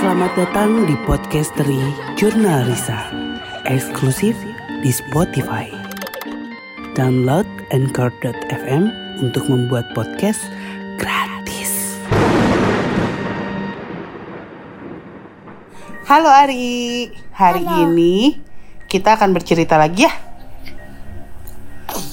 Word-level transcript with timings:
Selamat 0.00 0.32
datang 0.32 0.88
di 0.88 0.96
podcast 1.04 1.52
dari 1.60 1.76
Jurnal 2.16 2.64
Risa, 2.64 3.12
eksklusif 3.68 4.32
di 4.80 4.88
Spotify. 4.88 5.68
Download 6.96 7.44
Anchor.fm 7.68 8.88
untuk 9.20 9.44
membuat 9.52 9.92
podcast 9.92 10.40
gratis. 10.96 12.00
Halo 16.08 16.32
Ari, 16.32 17.12
hari 17.36 17.68
ini 17.68 18.40
kita 18.88 19.20
akan 19.20 19.36
bercerita 19.36 19.76
lagi 19.76 20.08
ya. 20.08 20.12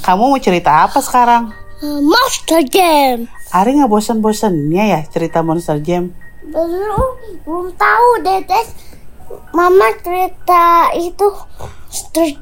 Kamu 0.04 0.36
mau 0.36 0.42
cerita 0.44 0.92
apa 0.92 1.00
sekarang? 1.00 1.56
Uh, 1.80 2.04
Monster 2.04 2.68
Jam. 2.68 3.32
Ari 3.56 3.80
nggak 3.80 3.88
bosan-bosannya 3.88 4.84
ya 4.92 5.00
cerita 5.08 5.40
Monster 5.40 5.80
Jam? 5.80 6.27
Belum, 6.48 7.12
belum 7.44 7.68
tahu 7.76 8.10
Dedes. 8.24 8.68
Mama 9.52 9.92
cerita 10.00 10.92
itu 10.96 11.28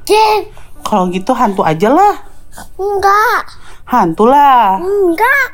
Jam. 0.06 0.40
Kalau 0.86 1.10
gitu 1.10 1.34
hantu 1.34 1.66
aja 1.66 1.90
lah. 1.90 2.16
Enggak, 2.78 3.42
Hantu 3.84 4.24
lah. 4.24 4.80
enggak. 4.80 5.48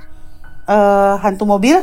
Eh, 0.70 1.12
hantu 1.18 1.42
mobil? 1.48 1.82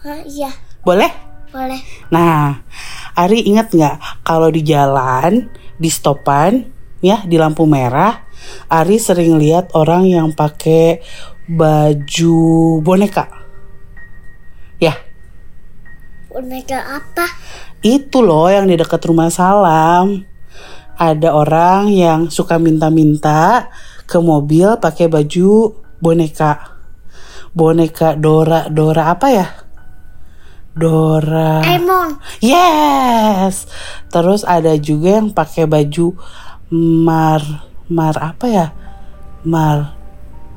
Ah, 0.00 0.22
iya, 0.24 0.48
Boleh? 0.80 1.12
boleh. 1.52 1.80
Nah, 2.08 2.64
Ari 3.12 3.44
ingat 3.44 3.72
nggak 3.72 4.24
kalau 4.24 4.48
di 4.48 4.64
jalan, 4.64 5.48
di 5.76 5.88
stopan, 5.92 6.64
ya 7.04 7.20
di 7.28 7.36
lampu 7.36 7.68
merah, 7.68 8.24
Ari 8.72 8.96
sering 8.96 9.36
lihat 9.36 9.76
orang 9.76 10.08
yang 10.08 10.32
pakai 10.32 11.04
baju 11.44 12.38
boneka. 12.80 13.28
Ya, 14.80 14.96
Boneka 16.36 17.00
apa? 17.00 17.24
itu 17.86 18.18
loh 18.18 18.50
yang 18.50 18.66
di 18.66 18.74
dekat 18.74 18.98
rumah 19.06 19.30
Salam. 19.30 20.26
Ada 20.96 21.32
orang 21.32 21.92
yang 21.92 22.28
suka 22.32 22.60
minta-minta 22.60 23.72
ke 24.04 24.20
mobil 24.20 24.80
pakai 24.80 25.06
baju 25.06 25.76
boneka. 26.00 26.76
Boneka 27.56 28.16
Dora, 28.20 28.68
Dora 28.68 29.12
apa 29.12 29.26
ya? 29.32 29.48
Dora. 30.76 31.64
Emon. 31.64 32.20
Yes. 32.44 33.64
Terus 34.12 34.44
ada 34.44 34.76
juga 34.76 35.20
yang 35.20 35.32
pakai 35.32 35.64
baju 35.64 36.16
mar 36.72 37.40
mar 37.88 38.16
apa 38.20 38.44
ya? 38.44 38.66
Mar 39.40 39.96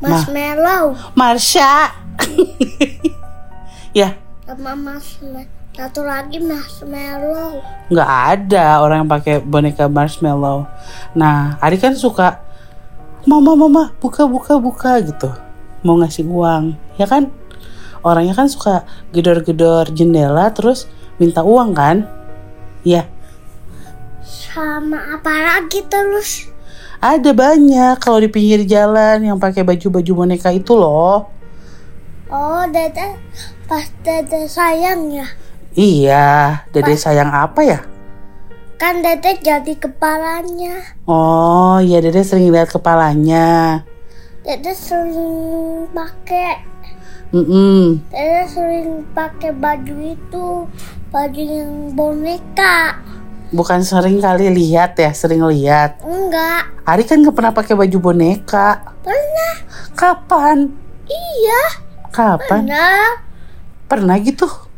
Marshmallow. 0.03 0.95
Marsha. 1.15 1.91
ya, 3.99 4.15
Sama 4.47 4.75
marshmallow. 4.75 5.58
Satu 5.79 6.03
lagi 6.03 6.43
marshmallow. 6.43 7.63
nggak 7.87 8.11
ada 8.35 8.83
orang 8.83 9.07
yang 9.07 9.11
pakai 9.15 9.39
boneka 9.39 9.87
marshmallow. 9.87 10.67
Nah, 11.15 11.55
Ari 11.63 11.79
kan 11.79 11.95
suka 11.95 12.43
mama 13.23 13.55
mama 13.55 13.95
buka 14.03 14.27
buka 14.27 14.59
buka 14.59 14.99
gitu. 14.99 15.31
Mau 15.87 15.95
ngasih 15.95 16.27
uang, 16.27 16.75
ya 16.99 17.07
kan? 17.07 17.31
Orangnya 18.03 18.35
kan 18.35 18.51
suka 18.51 18.83
gedor-gedor 19.15 19.87
jendela 19.95 20.51
terus 20.51 20.83
minta 21.15 21.47
uang 21.47 21.71
kan? 21.71 22.03
Ya, 22.83 23.07
Sama 24.19 25.15
apa 25.15 25.31
lagi 25.31 25.79
terus? 25.87 26.51
Ada 26.99 27.31
banyak 27.31 28.03
kalau 28.03 28.19
di 28.19 28.27
pinggir 28.27 28.67
jalan 28.67 29.23
yang 29.23 29.39
pakai 29.39 29.63
baju-baju 29.63 30.27
boneka 30.27 30.51
itu 30.51 30.75
loh. 30.75 31.31
Oh, 32.27 32.67
Dede 32.67 33.15
pas 33.63 33.87
Dede 34.03 34.43
sayang 34.43 35.07
ya. 35.15 35.27
Iya, 35.77 36.65
Dede 36.73 36.97
sayang 36.97 37.29
apa 37.29 37.61
ya? 37.61 37.79
Kan 38.81 39.05
Dede 39.05 39.37
jadi 39.37 39.73
kepalanya. 39.77 40.81
Oh, 41.05 41.77
iya 41.77 42.01
Dede 42.01 42.25
sering 42.25 42.49
lihat 42.49 42.73
kepalanya. 42.73 43.83
Dede 44.41 44.73
sering 44.73 45.85
pakai 45.93 46.65
Mm-mm. 47.29 48.01
Dede 48.09 48.43
sering 48.49 49.05
pakai 49.13 49.53
baju 49.53 49.95
itu, 50.01 50.47
baju 51.13 51.41
yang 51.41 51.93
boneka. 51.93 52.97
Bukan 53.53 53.85
sering 53.85 54.17
kali 54.17 54.49
lihat 54.49 54.97
ya, 54.97 55.13
sering 55.13 55.45
lihat. 55.45 56.01
Enggak, 56.01 56.69
Ari 56.85 57.05
kan 57.05 57.21
nggak 57.21 57.37
pernah 57.37 57.53
pakai 57.53 57.77
baju 57.77 57.97
boneka. 58.01 58.81
pernah. 59.05 59.53
Kapan? 59.93 60.73
Iya, 61.05 61.61
Kapan? 62.09 62.65
pernah. 62.65 63.05
Pernah 63.85 64.17
gitu. 64.21 64.68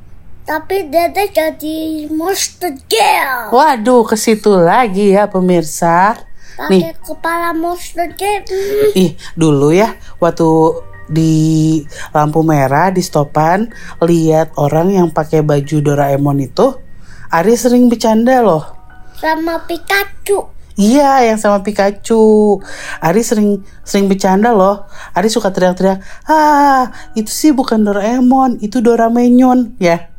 Tapi 0.41 0.89
Dede 0.89 1.29
jadi 1.31 2.09
monster 2.09 2.73
girl. 2.89 3.53
Waduh, 3.53 4.03
ke 4.03 4.17
situ 4.17 4.51
lagi 4.57 5.13
ya 5.13 5.29
pemirsa. 5.29 6.17
Nih, 6.67 6.91
Pakai 6.91 6.95
kepala 7.01 7.49
monster 7.55 8.09
girl. 8.13 8.43
Ih, 8.97 9.15
dulu 9.37 9.71
ya 9.71 9.95
waktu 10.19 10.49
di 11.11 11.33
lampu 12.15 12.41
merah 12.41 12.89
di 12.89 13.03
stopan 13.03 13.67
lihat 14.03 14.55
orang 14.55 14.91
yang 14.91 15.07
pakai 15.11 15.43
baju 15.43 15.77
Doraemon 15.81 16.39
itu, 16.43 16.77
Ari 17.31 17.55
sering 17.55 17.87
bercanda 17.87 18.43
loh. 18.43 18.75
Sama 19.15 19.63
Pikachu. 19.63 20.51
Iya, 20.75 21.31
yang 21.31 21.39
sama 21.39 21.63
Pikachu. 21.63 22.59
Ari 22.99 23.21
sering 23.23 23.63
sering 23.87 24.11
bercanda 24.11 24.51
loh. 24.51 24.83
Ari 25.15 25.31
suka 25.31 25.47
teriak-teriak, 25.47 26.03
"Ah, 26.27 26.91
itu 27.15 27.31
sih 27.31 27.51
bukan 27.55 27.87
Doraemon, 27.87 28.59
itu 28.59 28.83
Doramenyon." 28.83 29.79
Ya. 29.79 30.10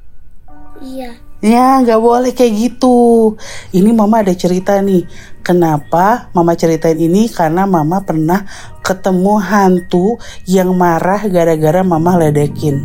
Iya. 0.82 1.10
Ya, 1.42 1.82
nggak 1.82 1.98
boleh 1.98 2.30
kayak 2.30 2.54
gitu. 2.54 3.34
Ini 3.74 3.90
mama 3.90 4.22
ada 4.22 4.30
cerita 4.30 4.78
nih. 4.78 5.02
Kenapa 5.42 6.30
mama 6.30 6.54
ceritain 6.54 6.94
ini? 6.94 7.26
Karena 7.26 7.66
mama 7.66 7.98
pernah 8.06 8.46
ketemu 8.78 9.42
hantu 9.42 10.22
yang 10.46 10.70
marah 10.78 11.18
gara-gara 11.26 11.82
mama 11.82 12.14
ledekin. 12.14 12.78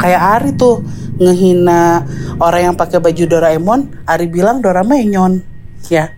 Kayak 0.00 0.22
Ari 0.40 0.50
tuh 0.56 0.80
ngehina 1.20 2.08
orang 2.40 2.72
yang 2.72 2.76
pakai 2.80 2.96
baju 2.96 3.24
Doraemon. 3.28 4.08
Ari 4.08 4.32
bilang 4.32 4.64
Doramenyon. 4.64 5.44
Ya, 5.92 6.16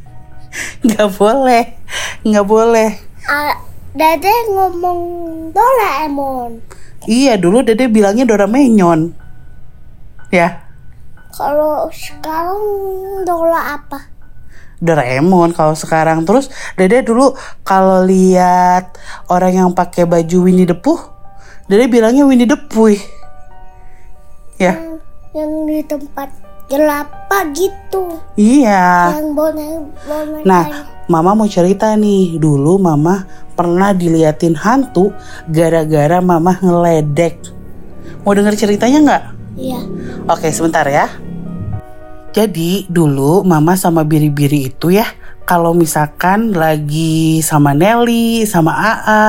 nggak 0.88 1.08
boleh, 1.20 1.76
nggak 2.24 2.46
boleh. 2.48 2.90
Dede 3.92 4.34
ngomong 4.56 5.00
Doraemon. 5.52 6.64
Iya, 7.04 7.36
dulu 7.36 7.60
Dede 7.60 7.92
bilangnya 7.92 8.24
Doramenyon. 8.24 9.29
Ya. 10.30 10.62
Kalau 11.34 11.90
sekarang 11.90 12.58
Dora 13.26 13.78
apa? 13.78 14.10
Doraemon 14.80 15.52
kalau 15.52 15.76
sekarang 15.76 16.24
terus 16.24 16.48
Dede 16.72 17.04
dulu 17.04 17.36
kalau 17.68 18.00
lihat 18.00 18.96
orang 19.28 19.52
yang 19.52 19.70
pakai 19.76 20.08
baju 20.08 20.48
Winnie 20.48 20.64
the 20.64 20.72
Pooh 20.72 20.96
Dede 21.68 21.84
bilangnya 21.86 22.24
Winnie 22.24 22.48
the 22.48 22.56
Pooh 22.56 22.88
ya 24.56 24.72
Yang, 24.72 24.96
yang 25.36 25.50
di 25.68 25.78
tempat 25.84 26.28
jelapa 26.72 27.38
gitu. 27.52 28.08
iya 28.40 29.12
Yang 29.20 29.28
nah 30.48 30.64
Mama 31.12 31.36
mau 31.36 31.50
cerita 31.50 31.92
nih 31.92 32.40
dulu 32.40 32.80
Mama 32.80 33.28
pernah 33.52 33.92
diliatin 33.92 34.56
hantu 34.56 35.12
gara-gara 35.44 36.24
Mama 36.24 36.56
ngeledek 36.56 37.36
mau 38.24 38.32
denger 38.32 38.56
ceritanya 38.56 38.98
nggak 39.04 39.24
Iya. 39.60 39.76
Oke 40.30 40.54
sebentar 40.54 40.86
ya. 40.86 41.10
Jadi 42.30 42.86
dulu 42.86 43.42
mama 43.42 43.74
sama 43.74 44.06
biri-biri 44.06 44.70
itu 44.70 44.94
ya 44.94 45.02
Kalau 45.42 45.74
misalkan 45.74 46.54
lagi 46.54 47.42
sama 47.42 47.74
Nelly, 47.74 48.46
sama 48.46 48.70
AA 48.70 49.26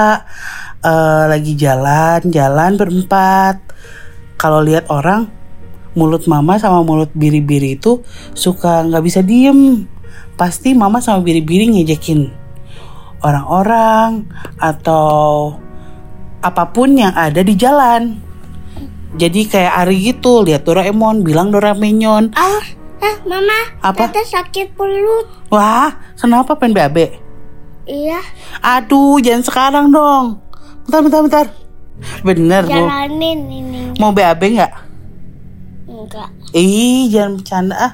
eh, 0.85 1.23
Lagi 1.25 1.57
jalan-jalan 1.57 2.77
berempat 2.77 3.57
Kalau 4.37 4.61
lihat 4.61 4.85
orang 4.93 5.25
Mulut 5.97 6.29
mama 6.29 6.61
sama 6.61 6.85
mulut 6.85 7.09
biri-biri 7.17 7.81
itu 7.81 8.05
Suka 8.37 8.85
nggak 8.85 9.01
bisa 9.01 9.25
diem. 9.25 9.89
Pasti 10.37 10.77
mama 10.77 11.01
sama 11.01 11.25
biri-biri 11.25 11.73
ngejekin 11.73 12.29
Orang-orang 13.25 14.29
Atau 14.61 15.57
Apa 16.45 16.69
pun 16.69 16.93
yang 16.93 17.17
ada 17.17 17.41
di 17.41 17.57
jalan 17.57 18.30
jadi 19.13 19.41
kayak 19.43 19.73
Ari 19.77 19.97
gitu 20.05 20.41
lihat 20.41 20.63
Doraemon 20.63 21.21
bilang 21.21 21.49
Doramenyon 21.49 22.31
Ah, 22.31 22.63
eh 22.97 23.15
mama. 23.23 23.59
Apa? 23.81 24.07
Dede 24.07 24.23
sakit 24.23 24.71
perut. 24.71 25.27
wah 25.47 25.91
kenapa 26.15 26.55
pengen 26.55 26.75
BAB 26.75 26.97
Iya. 27.83 28.21
aduh 28.61 29.17
jangan 29.17 29.43
sekarang 29.43 29.85
dong 29.89 30.39
bentar 30.83 31.01
bentar 31.01 31.21
bentar 31.21 31.45
bener 32.21 32.63
mau 32.63 32.71
Jalanin 32.71 33.39
ini. 33.45 33.81
mau 33.97 34.11
BAB 34.11 34.41
nggak 34.53 34.73
Enggak. 35.85 36.29
ih 36.51 37.07
jangan 37.07 37.35
bercanda 37.35 37.75
ah 37.75 37.93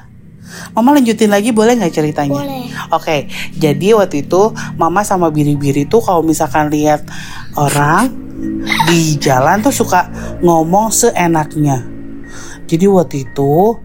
Mama 0.72 0.96
lanjutin 0.96 1.28
lagi 1.28 1.52
boleh 1.52 1.76
nggak 1.76 1.92
ceritanya? 1.92 2.40
Boleh. 2.40 2.72
Oke, 2.88 3.28
jadi 3.52 3.92
waktu 3.92 4.24
itu 4.24 4.48
Mama 4.74 5.04
sama 5.04 5.28
Biri-Biri 5.28 5.84
tuh 5.84 6.00
kalau 6.00 6.24
misalkan 6.24 6.72
lihat 6.72 7.04
orang 7.52 8.08
di 8.88 9.18
jalan 9.18 9.60
tuh 9.60 9.74
suka 9.74 10.08
ngomong 10.40 10.94
seenaknya. 10.94 11.82
Jadi 12.68 12.84
waktu 12.84 13.24
itu 13.24 13.80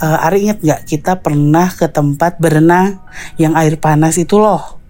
uh, 0.00 0.24
Ari 0.26 0.48
inget 0.48 0.58
nggak 0.64 0.82
kita 0.88 1.20
pernah 1.20 1.68
ke 1.70 1.86
tempat 1.86 2.40
berenang 2.40 2.98
yang 3.38 3.54
air 3.54 3.78
panas 3.78 4.18
itu 4.18 4.40
loh. 4.40 4.82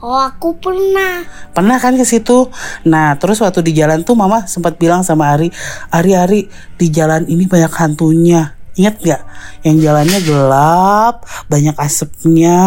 Oh 0.00 0.16
aku 0.16 0.56
pernah. 0.56 1.28
Pernah 1.52 1.76
kan 1.76 1.92
ke 1.92 2.08
situ? 2.08 2.48
Nah, 2.88 3.20
terus 3.20 3.36
waktu 3.44 3.60
di 3.60 3.76
jalan 3.76 4.00
tuh 4.00 4.16
mama 4.16 4.48
sempat 4.48 4.80
bilang 4.80 5.04
sama 5.04 5.36
Ari, 5.36 5.52
Ari 5.92 6.12
Ari 6.16 6.40
di 6.80 6.86
jalan 6.88 7.28
ini 7.28 7.44
banyak 7.44 7.68
hantunya. 7.68 8.56
Ingat 8.80 8.96
nggak? 8.96 9.22
Yang 9.60 9.76
jalannya 9.84 10.18
gelap, 10.24 11.28
banyak 11.52 11.76
asapnya. 11.76 12.60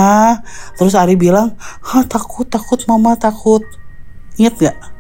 Terus 0.78 0.94
Ari 0.94 1.18
bilang, 1.18 1.58
Hah, 1.82 2.06
takut, 2.06 2.46
takut, 2.46 2.78
mama 2.86 3.18
takut. 3.18 3.66
Ingat 4.38 4.54
nggak? 4.62 4.93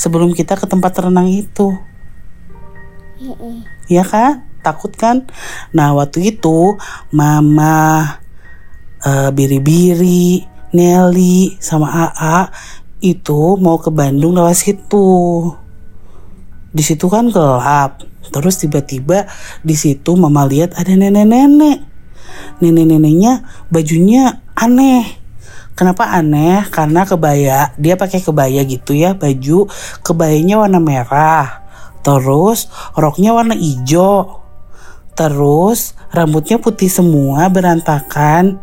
Sebelum 0.00 0.32
kita 0.32 0.56
ke 0.56 0.64
tempat 0.64 0.96
renang 0.96 1.28
itu. 1.28 1.76
Iya 3.92 4.00
kan? 4.08 4.48
Takut 4.64 4.96
kan? 4.96 5.28
Nah, 5.76 5.92
waktu 5.92 6.32
itu 6.36 6.80
mama 7.12 8.08
eh, 9.04 9.28
biri-biri, 9.28 10.48
Nelly 10.72 11.60
sama 11.60 12.08
AA 12.08 12.48
itu 13.04 13.60
mau 13.60 13.76
ke 13.76 13.92
Bandung 13.92 14.32
lewat 14.32 14.56
situ. 14.56 15.08
Di 16.72 16.80
situ 16.80 17.10
kan 17.12 17.28
gelap. 17.28 18.00
Terus 18.30 18.62
tiba-tiba 18.62 19.26
di 19.60 19.76
situ 19.76 20.16
mama 20.16 20.48
lihat 20.48 20.78
ada 20.80 20.96
nenek-nenek. 20.96 21.82
Nenek-neneknya 22.64 23.44
bajunya 23.68 24.40
aneh. 24.56 25.19
Kenapa 25.78 26.12
aneh? 26.12 26.66
Karena 26.68 27.08
kebaya, 27.08 27.72
dia 27.80 27.96
pakai 27.96 28.20
kebaya 28.20 28.60
gitu 28.68 28.92
ya, 28.92 29.16
baju 29.16 29.70
kebayanya 30.04 30.60
warna 30.60 30.80
merah. 30.82 31.64
Terus 32.00 32.68
roknya 32.96 33.32
warna 33.32 33.56
hijau. 33.56 34.40
Terus 35.16 35.92
rambutnya 36.12 36.56
putih 36.56 36.88
semua 36.88 37.48
berantakan. 37.52 38.60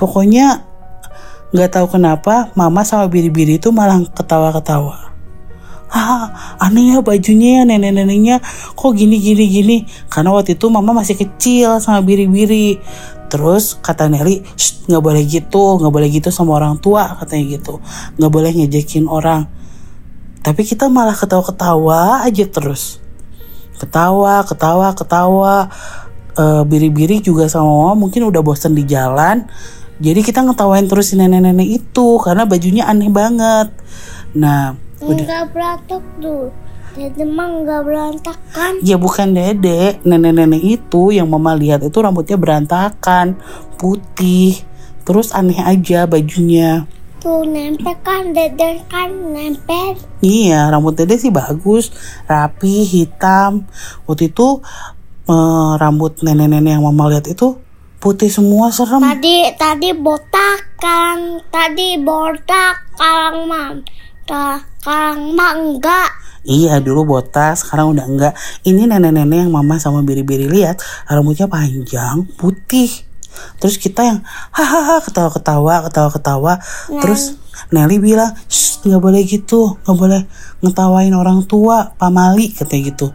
Pokoknya 0.00 0.64
nggak 1.52 1.80
tahu 1.80 1.96
kenapa 1.96 2.52
mama 2.52 2.84
sama 2.84 3.08
biri-biri 3.08 3.56
itu 3.56 3.72
malah 3.72 4.00
ketawa-ketawa. 4.12 5.08
Ah, 5.88 6.56
aneh 6.60 6.92
ya 6.92 7.00
bajunya 7.00 7.60
ya 7.60 7.62
nenek-neneknya 7.64 8.44
kok 8.76 8.92
gini 8.92 9.16
gini 9.16 9.44
gini. 9.48 9.76
Karena 10.12 10.36
waktu 10.36 10.56
itu 10.56 10.68
mama 10.68 10.92
masih 10.92 11.16
kecil 11.16 11.80
sama 11.80 12.04
biri-biri. 12.04 12.76
Terus 13.28 13.76
kata 13.80 14.08
Nelly, 14.08 14.40
"Shh, 14.56 14.88
nggak 14.88 15.02
boleh 15.04 15.22
gitu, 15.28 15.78
nggak 15.80 15.92
boleh 15.92 16.08
gitu 16.08 16.28
sama 16.32 16.56
orang 16.56 16.80
tua 16.80 17.16
katanya 17.20 17.60
gitu, 17.60 17.80
nggak 18.16 18.32
boleh 18.32 18.50
ngejekin 18.56 19.04
orang. 19.04 19.44
Tapi 20.40 20.64
kita 20.64 20.88
malah 20.88 21.12
ketawa-ketawa 21.12 22.24
aja 22.24 22.44
terus. 22.48 23.02
Ketawa, 23.76 24.42
ketawa, 24.48 24.96
ketawa. 24.96 25.68
Eh, 26.38 26.62
biri-biri 26.64 27.18
juga 27.18 27.50
sama 27.50 27.66
mama 27.66 28.06
mungkin 28.06 28.30
udah 28.30 28.40
bosen 28.40 28.72
di 28.72 28.86
jalan. 28.86 29.44
Jadi 29.98 30.22
kita 30.22 30.46
ngetawain 30.46 30.86
terus 30.86 31.10
si 31.10 31.18
nenek-nenek 31.18 31.66
itu 31.66 32.08
karena 32.22 32.46
bajunya 32.46 32.86
aneh 32.86 33.10
banget. 33.10 33.74
Nah, 34.38 34.78
udah. 35.02 35.26
Enggak 35.26 35.44
berantak 35.50 36.02
tuh. 36.22 36.54
Jadi 36.96 37.20
emang 37.24 37.64
enggak 37.64 37.84
berantakan. 37.84 38.72
Ya 38.80 38.96
bukan 38.96 39.34
dede, 39.34 40.00
nenek-nenek 40.06 40.62
itu 40.62 41.12
yang 41.12 41.28
mama 41.28 41.52
lihat 41.58 41.84
itu 41.84 41.98
rambutnya 41.98 42.40
berantakan, 42.40 43.36
putih, 43.76 44.62
terus 45.04 45.34
aneh 45.36 45.58
aja 45.60 46.08
bajunya. 46.08 46.88
Tuh 47.18 47.42
nempel 47.42 47.98
kan, 48.06 48.30
deden 48.30 48.78
kan 48.86 49.10
nempel. 49.10 49.98
Iya, 50.22 50.70
rambut 50.70 50.94
dede 50.94 51.18
sih 51.18 51.34
bagus, 51.34 51.90
rapi, 52.30 52.86
hitam. 52.86 53.66
Waktu 54.06 54.30
itu 54.30 54.62
eh, 55.26 55.72
rambut 55.76 56.22
nenek-nenek 56.22 56.78
yang 56.78 56.86
mama 56.86 57.10
lihat 57.10 57.26
itu 57.26 57.58
putih 57.98 58.30
semua 58.30 58.70
serem. 58.70 59.02
Tadi 59.02 59.50
tadi 59.58 59.90
botak 59.98 60.78
kan, 60.78 61.42
tadi 61.50 61.98
botak 61.98 62.86
karang 62.94 63.50
mam. 63.50 63.74
Ta, 64.22 64.62
karang 64.82 65.34
mah 65.34 65.54
enggak. 65.58 66.10
Iya 66.48 66.80
dulu 66.80 67.18
botas, 67.18 67.66
sekarang 67.66 67.92
udah 67.92 68.06
enggak. 68.06 68.34
Ini 68.64 68.88
nenek-nenek 68.88 69.46
yang 69.46 69.52
mama 69.52 69.76
sama 69.76 70.00
biri-biri 70.00 70.48
lihat 70.48 70.80
rambutnya 71.10 71.50
panjang, 71.50 72.24
putih. 72.38 72.88
Terus 73.58 73.76
kita 73.76 74.02
yang 74.06 74.18
hahaha 74.54 75.02
ketawa-ketawa, 75.04 75.86
ketawa-ketawa. 75.90 76.52
Terus 77.02 77.36
Nelly 77.74 77.98
bilang, 77.98 78.32
"Shh, 78.46 78.86
nggak 78.86 79.02
boleh 79.02 79.22
gitu, 79.26 79.76
nggak 79.82 79.98
boleh 79.98 80.22
ngetawain 80.62 81.14
orang 81.14 81.44
tua, 81.44 81.92
pamali 81.98 82.54
katanya 82.54 82.82
gitu. 82.94 83.06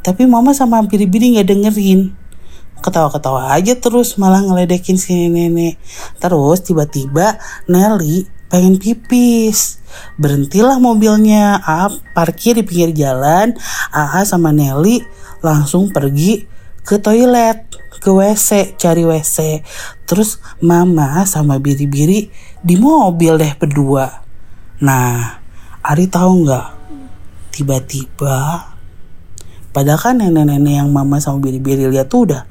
Tapi 0.00 0.24
mama 0.24 0.56
sama 0.56 0.80
biri-biri 0.84 1.36
nggak 1.36 1.48
dengerin. 1.48 2.14
Ketawa-ketawa 2.80 3.56
aja 3.56 3.74
terus 3.76 4.20
malah 4.20 4.44
ngeledekin 4.44 5.00
si 5.00 5.28
nenek. 5.28 5.80
Terus 6.20 6.62
tiba-tiba 6.62 7.40
Nelly 7.66 8.35
pengen 8.48 8.78
pipis. 8.80 9.80
Berhentilah 10.20 10.78
mobilnya. 10.78 11.60
AA 11.62 11.92
parkir 12.12 12.58
di 12.58 12.64
pinggir 12.64 12.92
jalan. 12.94 13.56
AA 13.90 14.22
sama 14.26 14.52
Nelly 14.52 15.02
langsung 15.40 15.92
pergi 15.92 16.46
ke 16.86 17.02
toilet, 17.02 17.66
ke 17.98 18.10
WC, 18.12 18.78
cari 18.78 19.02
WC. 19.02 19.66
Terus 20.06 20.38
mama 20.62 21.26
sama 21.26 21.58
biri-biri 21.58 22.30
di 22.62 22.74
mobil 22.78 23.34
deh 23.34 23.54
berdua. 23.58 24.22
Nah, 24.78 25.46
Ari 25.86 26.10
tahu 26.10 26.42
nggak? 26.42 26.66
Tiba-tiba, 27.54 28.74
padahal 29.70 30.00
kan 30.02 30.18
nenek-nenek 30.18 30.82
yang 30.82 30.90
mama 30.90 31.22
sama 31.22 31.38
biri-biri 31.38 31.86
lihat 31.86 32.10
tuh 32.10 32.26
udah 32.26 32.42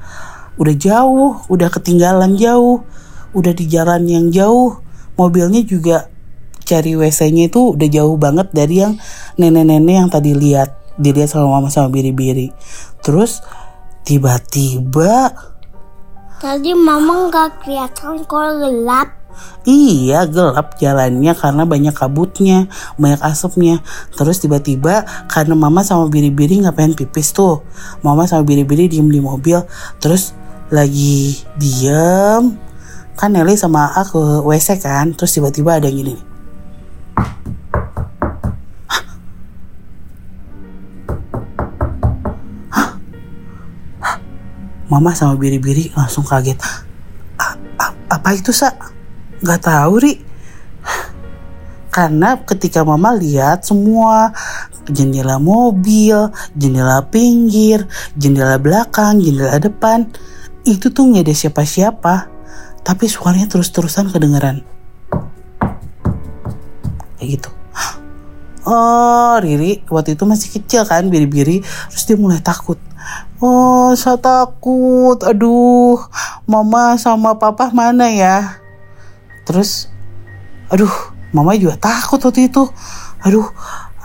udah 0.55 0.75
jauh, 0.79 1.43
udah 1.51 1.67
ketinggalan 1.67 2.39
jauh, 2.39 2.87
udah 3.35 3.51
di 3.51 3.67
jalan 3.67 4.07
yang 4.07 4.31
jauh. 4.31 4.79
Mobilnya 5.15 5.63
juga 5.63 6.11
cari 6.65 6.97
WC-nya 6.97 7.47
itu 7.47 7.77
udah 7.77 7.87
jauh 7.87 8.17
banget 8.17 8.49
dari 8.51 8.81
yang 8.81 8.97
nenek-nenek 9.37 9.95
yang 9.95 10.09
tadi 10.09 10.33
lihat 10.33 10.75
dilihat 10.99 11.31
sama 11.31 11.59
mama 11.59 11.69
sama 11.71 11.91
biri-biri. 11.91 12.51
Terus 13.03 13.39
tiba-tiba 14.03 15.31
Tadi 16.35 16.75
mama 16.75 17.25
enggak 17.25 17.63
kelihatan 17.63 18.27
kalau 18.27 18.59
gelap. 18.59 19.07
Iya 19.63 20.27
gelap 20.27 20.75
jalannya 20.79 21.31
karena 21.31 21.63
banyak 21.63 21.95
kabutnya, 21.95 22.67
banyak 22.99 23.23
asapnya. 23.23 23.79
Terus 24.19 24.43
tiba-tiba 24.43 25.07
karena 25.31 25.55
mama 25.55 25.81
sama 25.81 26.11
biri-biri 26.11 26.59
nggak 26.59 26.75
pengen 26.75 26.93
pipis 26.93 27.31
tuh. 27.31 27.63
Mama 28.03 28.27
sama 28.27 28.43
biri-biri 28.43 28.91
diem 28.91 29.07
di 29.07 29.23
mobil. 29.23 29.63
Terus 30.03 30.35
lagi 30.69 31.39
diem. 31.55 32.64
Kan 33.15 33.31
Nelly 33.31 33.55
sama 33.55 33.95
A 33.95 34.03
ke 34.03 34.19
WC 34.43 34.83
kan. 34.83 35.15
Terus 35.15 35.31
tiba-tiba 35.39 35.79
ada 35.79 35.87
yang 35.87 36.03
gini. 36.03 36.15
Hah? 42.75 42.91
Mama 44.91 45.15
sama 45.15 45.39
biri-biri 45.39 45.95
langsung 45.95 46.27
kaget. 46.27 46.59
"A- 47.79 47.95
apa 48.11 48.29
itu 48.35 48.51
sa? 48.51 48.75
Gak 49.39 49.63
tahu 49.63 49.93
ri. 50.03 50.13
Karena 51.95 52.35
ketika 52.43 52.83
mama 52.83 53.15
lihat 53.15 53.63
semua 53.63 54.35
jendela 54.91 55.39
mobil, 55.39 56.27
jendela 56.51 56.99
pinggir, 57.07 57.87
jendela 58.19 58.59
belakang, 58.59 59.23
jendela 59.23 59.55
depan, 59.55 60.03
itu 60.67 60.91
tuh 60.91 61.07
nggak 61.07 61.23
ada 61.23 61.35
siapa-siapa. 61.35 62.34
Tapi 62.85 63.09
suaranya 63.09 63.49
terus-terusan 63.49 64.13
kedengeran. 64.13 64.61
Kayak 67.17 67.41
gitu. 67.41 67.49
Oh, 68.65 69.37
Riri 69.41 69.85
waktu 69.89 70.17
itu 70.17 70.25
masih 70.25 70.49
kecil 70.53 70.85
kan, 70.85 71.09
biri-biri. 71.09 71.65
Terus 71.89 72.03
dia 72.05 72.17
mulai 72.17 72.41
takut. 72.41 72.77
Oh, 73.41 73.93
saya 73.97 74.17
takut. 74.21 75.21
Aduh, 75.21 76.01
mama 76.45 76.97
sama 77.01 77.37
papa 77.37 77.73
mana 77.73 78.09
ya? 78.09 78.61
Terus, 79.45 79.89
aduh, 80.73 80.89
mama 81.29 81.53
juga 81.57 81.77
takut 81.77 82.17
waktu 82.21 82.49
itu. 82.49 82.65
Aduh, 83.21 83.45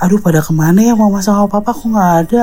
aduh 0.01 0.21
pada 0.21 0.41
ke 0.41 0.53
mana 0.57 0.81
ya 0.81 0.97
mama 0.97 1.21
sama 1.21 1.49
papa 1.49 1.77
kok 1.77 1.89
nggak 1.89 2.13
ada? 2.25 2.43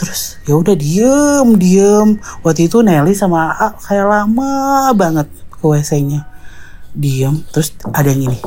Terus 0.00 0.40
ya 0.48 0.56
udah 0.56 0.72
diem 0.72 1.48
diem. 1.60 2.16
Waktu 2.40 2.72
itu 2.72 2.80
Nelly 2.80 3.12
sama 3.12 3.52
A 3.52 3.76
kayak 3.76 4.08
lama 4.08 4.88
banget 4.96 5.28
ke 5.52 5.60
WC-nya. 5.60 6.24
Diem, 6.96 7.44
terus 7.52 7.76
ada 7.92 8.08
yang 8.08 8.32
ini. 8.32 8.40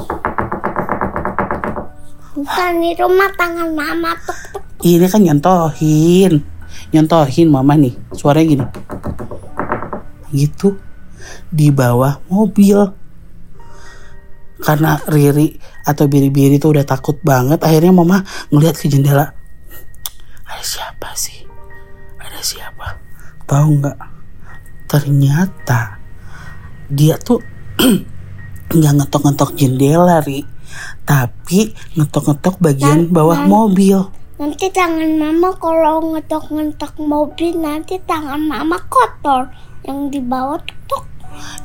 Bukan 2.34 2.72
di 2.82 2.98
rumah 2.98 3.30
tangan 3.38 3.70
mama 3.70 4.18
tuk 4.26 4.40
tuk. 4.50 4.66
Ini 4.82 5.06
kan 5.06 5.22
nyontohin, 5.22 6.42
nyontohin 6.90 7.48
mama 7.54 7.78
nih. 7.78 7.94
Suaranya 8.18 8.50
gini. 8.50 8.66
Gitu 10.34 10.74
di 11.54 11.70
bawah 11.70 12.18
mobil. 12.34 12.82
Karena 14.58 14.98
Riri 15.06 15.54
atau 15.86 16.10
Biri-Biri 16.10 16.58
tuh 16.58 16.74
udah 16.74 16.88
takut 16.88 17.20
banget, 17.22 17.62
akhirnya 17.62 17.94
mama 17.94 18.26
ngeliat 18.50 18.80
ke 18.80 18.90
jendela. 18.90 19.36
Ada 20.48 20.64
siapa 20.64 21.12
sih? 21.14 21.43
Siapa? 22.44 23.00
Tahu 23.48 23.70
nggak? 23.80 23.98
Ternyata 24.86 25.98
dia 26.92 27.16
tuh 27.18 27.40
nggak 28.76 28.94
ngetok-ngetok 29.00 29.56
jendela, 29.56 30.22
Ri. 30.22 30.44
Tapi 31.04 31.72
ngetok-ngetok 31.96 32.60
bagian 32.60 33.08
Dan- 33.08 33.12
bawah 33.12 33.40
dan- 33.42 33.50
mobil. 33.50 34.00
Nanti 34.34 34.68
tangan 34.68 35.14
mama 35.16 35.56
kalau 35.56 36.14
ngetok-ngetok 36.14 37.00
mobil 37.00 37.54
nanti 37.56 38.02
tangan 38.02 38.42
mama 38.42 38.82
kotor 38.92 39.48
yang 39.86 40.10
di 40.10 40.20
bawah 40.20 40.60
tuk 40.90 41.06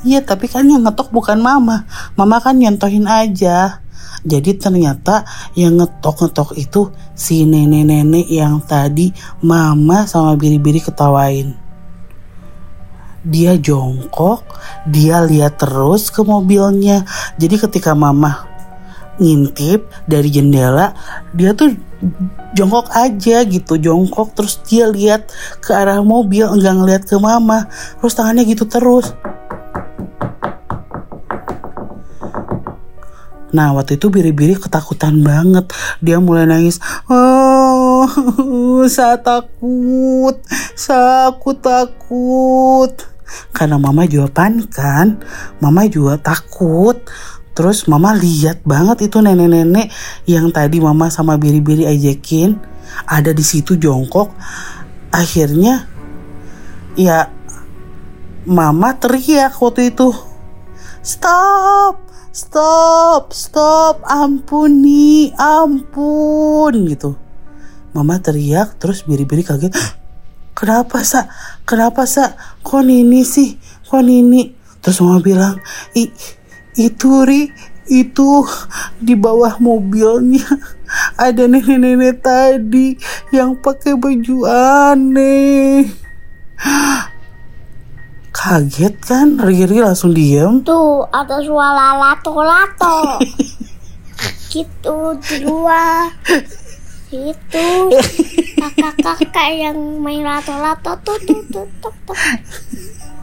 Iya, 0.00 0.24
tapi 0.24 0.48
kan 0.48 0.64
yang 0.64 0.84
ngetok 0.84 1.12
bukan 1.12 1.40
mama. 1.40 1.84
Mama 2.16 2.40
kan 2.40 2.56
nyentohin 2.56 3.04
aja. 3.04 3.84
Jadi 4.26 4.58
ternyata 4.58 5.22
yang 5.54 5.78
ngetok-ngetok 5.78 6.58
itu 6.58 6.90
si 7.14 7.46
nenek-nenek 7.46 8.26
yang 8.26 8.58
tadi 8.62 9.14
mama 9.44 10.06
sama 10.10 10.34
biri-biri 10.34 10.82
ketawain. 10.82 11.54
Dia 13.22 13.58
jongkok, 13.58 14.46
dia 14.88 15.22
lihat 15.22 15.58
terus 15.60 16.08
ke 16.08 16.22
mobilnya. 16.22 17.02
Jadi 17.36 17.58
ketika 17.58 17.92
mama 17.92 18.46
ngintip 19.18 19.90
dari 20.06 20.30
jendela, 20.30 20.94
dia 21.34 21.50
tuh 21.52 21.74
jongkok 22.54 22.94
aja 22.94 23.42
gitu, 23.42 23.74
jongkok 23.76 24.32
terus 24.38 24.62
dia 24.62 24.86
lihat 24.86 25.26
ke 25.58 25.74
arah 25.74 25.98
mobil, 26.00 26.46
enggak 26.46 26.74
ngeliat 26.78 27.02
ke 27.04 27.18
mama. 27.18 27.66
Terus 27.98 28.14
tangannya 28.14 28.46
gitu 28.46 28.64
terus. 28.70 29.10
Nah 33.48 33.72
waktu 33.72 33.96
itu 33.96 34.12
biri-biri 34.12 34.60
ketakutan 34.60 35.24
banget. 35.24 35.72
Dia 36.04 36.20
mulai 36.20 36.44
nangis 36.44 36.76
Oh 37.08 38.04
saya 38.92 39.16
takut 39.20 40.36
Saya 40.76 41.32
aku 41.32 41.56
takut. 41.56 42.92
Karena 43.52 43.76
mama 43.76 44.08
juga 44.08 44.28
panik 44.32 44.72
kan 44.72 45.20
Mama 45.60 45.88
juga 45.88 46.20
takut. 46.20 47.00
Terus 47.56 47.88
mama 47.90 48.14
lihat 48.14 48.62
banget 48.62 49.10
itu 49.10 49.18
nenek-nenek 49.18 49.90
Yang 50.28 50.46
tadi 50.54 50.76
mama 50.78 51.08
sama 51.08 51.40
biri-biri 51.40 51.88
ajakin 51.88 52.56
Ada 53.08 53.32
di 53.32 53.44
situ 53.44 53.80
jongkok. 53.80 54.32
Akhirnya 55.08 55.88
Ya 56.96 57.32
Mama 58.48 58.96
teriak 58.96 59.56
waktu 59.60 59.92
itu 59.92 60.12
Stop 61.04 62.07
Stop, 62.38 63.34
stop, 63.34 64.06
ampuni, 64.06 65.34
ampun 65.34 66.86
gitu. 66.86 67.18
Mama 67.90 68.22
teriak 68.22 68.78
terus 68.78 69.02
biri-biri 69.02 69.42
kaget. 69.42 69.74
Kenapa 70.54 71.02
sa? 71.02 71.26
Kenapa 71.66 72.06
sa? 72.06 72.38
Kok 72.62 72.86
ini 72.86 73.26
sih? 73.26 73.58
Kok 73.90 74.06
ini? 74.06 74.54
Terus 74.78 75.02
mama 75.02 75.18
bilang, 75.18 75.58
I, 75.98 76.14
itu 76.78 77.26
ri, 77.26 77.50
itu 77.90 78.46
di 79.02 79.18
bawah 79.18 79.58
mobilnya 79.58 80.46
ada 81.18 81.42
nenek-nenek 81.42 82.22
tadi 82.22 82.94
yang 83.34 83.58
pakai 83.58 83.98
baju 83.98 84.46
aneh. 84.86 85.90
Kaget 88.28 88.94
kan, 89.00 89.40
Riri 89.40 89.80
langsung 89.80 90.12
diem. 90.12 90.60
Tuh, 90.62 91.08
ada 91.08 91.40
suara 91.40 91.96
lato-lato. 91.96 93.18
gitu, 94.52 95.16
di 95.24 95.36
luar. 95.44 96.12
Itu 97.08 97.88
kakak-kakak 98.60 99.48
yang 99.56 99.78
main 100.04 100.20
lato-lato 100.20 100.92
tuh 101.00 101.16
tuh 101.24 101.40
tuh 101.48 101.64
tuh 101.80 101.94
tuh. 102.04 102.16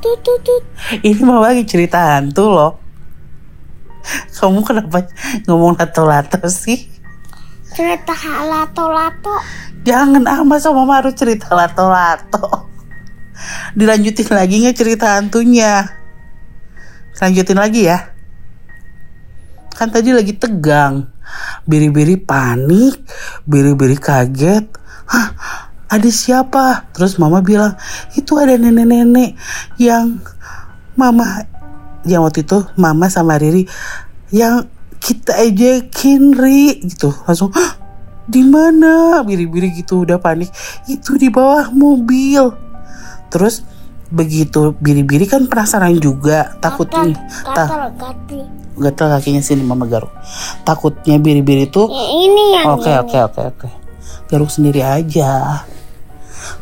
Tuh 0.01 0.15
tuh 0.25 0.37
tuh. 0.41 0.59
Ini 1.05 1.21
mau 1.21 1.37
lagi 1.37 1.61
cerita 1.69 2.17
hantu 2.17 2.49
loh. 2.49 2.73
Kamu 4.33 4.61
kenapa 4.65 5.05
ngomong 5.45 5.77
lato-lato 5.77 6.41
sih? 6.49 6.89
Cerita 7.77 8.13
lato-lato. 8.45 9.37
Jangan 9.85 10.25
ah, 10.25 10.41
masa 10.41 10.73
mama 10.73 10.97
harus 10.97 11.13
cerita 11.13 11.53
lato-lato. 11.53 12.74
Dilanjutin 13.75 14.29
lagi 14.31 14.55
nggak 14.63 14.77
cerita 14.77 15.19
hantunya? 15.19 15.85
Lanjutin 17.19 17.59
lagi 17.59 17.81
ya. 17.87 17.99
Kan 19.75 19.91
tadi 19.91 20.15
lagi 20.15 20.35
tegang. 20.35 21.11
Biri-biri 21.67 22.15
panik, 22.15 23.01
biri-biri 23.43 23.97
kaget. 23.99 24.65
Hah, 25.09 25.27
ada 25.91 26.09
siapa? 26.09 26.91
Terus 26.95 27.19
mama 27.19 27.43
bilang, 27.43 27.75
itu 28.15 28.35
ada 28.39 28.55
nenek-nenek 28.55 29.35
yang 29.81 30.19
mama 30.95 31.43
yang 32.07 32.23
waktu 32.23 32.45
itu 32.45 32.63
mama 32.79 33.11
sama 33.11 33.35
Riri 33.35 33.67
yang 34.31 34.69
kita 35.01 35.37
ejekin 35.41 36.33
Ri 36.33 36.81
gitu 36.85 37.11
langsung 37.25 37.51
"Hah, 37.51 37.77
di 38.25 38.41
mana 38.41 39.21
biri-biri 39.21 39.73
gitu 39.75 40.05
udah 40.07 40.17
panik 40.17 40.49
itu 40.89 41.17
di 41.19 41.29
bawah 41.29 41.69
mobil 41.73 42.53
terus 43.29 43.65
begitu 44.13 44.77
biri-biri 44.77 45.25
kan 45.25 45.49
penasaran 45.49 45.97
juga 45.97 46.53
takutnya 46.61 47.17
ta- 47.41 47.65
gatal 47.65 47.89
gatal 47.97 48.43
gatal 48.75 49.07
kakinya 49.17 49.41
sini 49.41 49.65
mama 49.65 49.89
garuk 49.89 50.13
takutnya 50.61 51.17
biri-biri 51.17 51.65
tuh 51.71 51.89
Ya, 51.89 52.05
ini 52.11 52.43
yang 52.53 52.65
Oke 52.75 52.91
oke 52.91 53.17
oke 53.17 53.41
oke. 53.55 53.69
Garuk 54.25 54.49
sendiri 54.49 54.81
aja. 54.81 55.61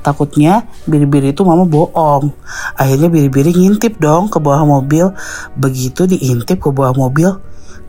Takutnya 0.03 0.67
biri-biri 0.84 1.32
itu 1.32 1.48
mama 1.48 1.63
bohong. 1.63 2.32
Akhirnya 2.75 3.08
biri-biri 3.08 3.55
ngintip 3.55 4.00
dong 4.03 4.27
ke 4.27 4.36
bawah 4.39 4.67
mobil. 4.67 5.15
Begitu 5.55 6.03
diintip 6.08 6.60
ke 6.60 6.70
bawah 6.72 6.91
mobil, 6.96 7.39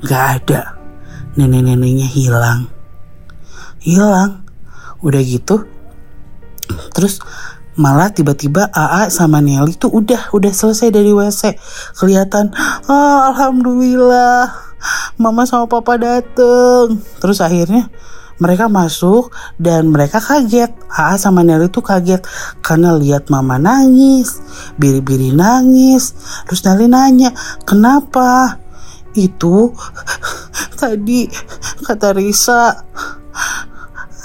nggak 0.03 0.25
ada. 0.41 0.79
Nenek-neneknya 1.35 2.07
hilang. 2.07 2.71
Hilang. 3.83 4.47
Udah 5.03 5.23
gitu. 5.27 5.67
Terus 6.95 7.19
malah 7.75 8.11
tiba-tiba 8.11 8.71
AA 8.71 9.11
sama 9.11 9.43
Nelly 9.43 9.75
tuh 9.75 9.91
udah 9.91 10.31
udah 10.31 10.53
selesai 10.55 10.95
dari 10.95 11.11
WC 11.11 11.59
kelihatan 11.99 12.55
ah, 12.87 13.35
alhamdulillah 13.35 14.65
mama 15.17 15.49
sama 15.49 15.67
papa 15.67 15.97
dateng. 15.97 17.01
Terus 17.21 17.41
akhirnya 17.41 17.89
mereka 18.43 18.67
masuk 18.67 19.31
dan 19.57 19.89
mereka 19.91 20.19
kaget. 20.19 20.75
AA 20.91 21.15
sama 21.19 21.43
Nelly 21.43 21.71
tuh 21.71 21.83
kaget 21.83 22.23
karena 22.63 22.95
lihat 22.95 23.31
mama 23.31 23.59
nangis 23.59 24.43
biri-biri 24.79 25.35
nangis. 25.35 26.15
Terus 26.47 26.63
Nelly 26.67 26.87
nanya 26.91 27.31
kenapa? 27.65 28.61
Itu 29.15 29.71
tadi 30.81 31.31
kata 31.87 32.19
Risa 32.19 32.75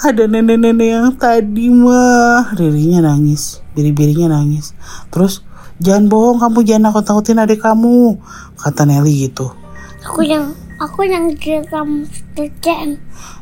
ada 0.00 0.24
nenek-nenek 0.24 0.88
yang 0.96 1.12
tadi 1.12 1.68
mah 1.68 2.56
Ririnya 2.56 3.12
nangis 3.12 3.60
Biri-birinya 3.76 4.40
nangis 4.40 4.72
Terus 5.12 5.44
Jangan 5.80 6.08
bohong 6.08 6.38
kamu 6.40 6.64
jangan 6.64 6.92
nakut-nakutin 6.92 7.40
adik 7.40 7.60
kamu 7.60 8.16
Kata 8.56 8.88
Nelly 8.88 9.28
gitu 9.28 9.60
aku 10.00 10.24
yang 10.24 10.56
aku 10.80 11.04
yang 11.04 11.28
cerita 11.36 11.84
kerjaan 12.32 12.96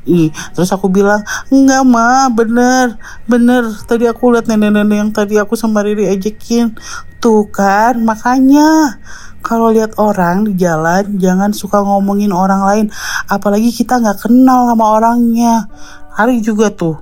Ih, 0.08 0.32
terus 0.56 0.72
aku 0.72 0.88
bilang, 0.88 1.20
enggak 1.52 1.84
ma, 1.84 2.32
bener, 2.32 2.96
bener. 3.28 3.68
Tadi 3.84 4.08
aku 4.08 4.32
lihat 4.32 4.48
nenek-nenek 4.48 4.96
yang 5.04 5.12
tadi 5.12 5.36
aku 5.36 5.52
sama 5.52 5.84
Riri 5.84 6.08
ajakin. 6.08 6.72
Tuh 7.20 7.44
kan, 7.52 8.00
makanya 8.00 8.96
kalau 9.44 9.68
lihat 9.68 10.00
orang 10.00 10.48
di 10.48 10.56
jalan 10.56 11.20
jangan 11.20 11.52
suka 11.52 11.84
ngomongin 11.84 12.32
orang 12.32 12.64
lain. 12.64 12.86
Apalagi 13.28 13.68
kita 13.68 14.00
nggak 14.00 14.32
kenal 14.32 14.72
sama 14.72 14.96
orangnya. 14.96 15.68
Hari 16.18 16.42
juga 16.42 16.74
tuh, 16.74 16.98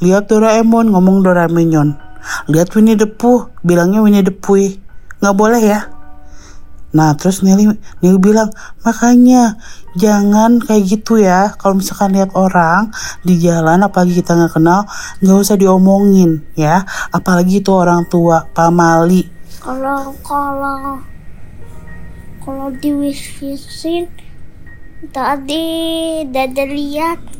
lihat 0.00 0.32
Doraemon 0.32 0.88
ngomong 0.88 1.20
Doraemon. 1.20 2.00
Lihat 2.48 2.72
Winnie 2.72 2.96
the 2.96 3.04
Pooh, 3.04 3.52
bilangnya 3.60 4.00
Winnie 4.00 4.24
the 4.24 4.32
Pooh. 4.32 4.72
Nggak 5.20 5.36
boleh 5.36 5.60
ya. 5.60 5.92
Nah 6.96 7.12
terus 7.12 7.44
Nelly, 7.44 7.68
Nelly 8.00 8.16
bilang 8.16 8.48
makanya 8.80 9.60
jangan 10.00 10.64
kayak 10.64 10.96
gitu 10.96 11.20
ya 11.20 11.52
kalau 11.60 11.76
misalkan 11.76 12.16
lihat 12.16 12.32
orang 12.32 12.88
di 13.20 13.36
jalan 13.36 13.84
apalagi 13.84 14.16
kita 14.16 14.32
nggak 14.32 14.56
kenal 14.56 14.88
nggak 15.20 15.36
usah 15.40 15.56
diomongin 15.60 16.44
ya 16.56 16.84
apalagi 17.12 17.64
itu 17.64 17.72
orang 17.72 18.04
tua 18.08 18.44
pamali 18.52 19.24
kalau 19.60 20.12
kalau 20.20 21.00
kalau 22.44 22.68
diwis-wisin 22.76 24.08
tadi 25.16 25.64
dada 26.28 26.64
lihat 26.68 27.35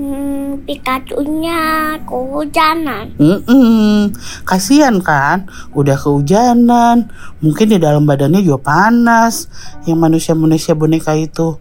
hmm, 0.00 0.64
Pikachu-nya 0.64 1.60
kehujanan. 2.08 3.12
Mm-mm. 3.20 4.16
kasihan 4.48 4.96
kan? 5.04 5.44
Udah 5.76 6.00
kehujanan. 6.00 7.12
Mungkin 7.44 7.66
di 7.68 7.78
dalam 7.78 8.08
badannya 8.08 8.40
juga 8.40 8.72
panas. 8.72 9.52
Yang 9.84 9.98
manusia-manusia 10.00 10.72
boneka 10.72 11.12
itu. 11.12 11.60